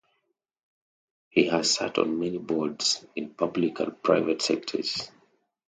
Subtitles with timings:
[1.29, 5.11] He has sat on many boards in the public and private sectors.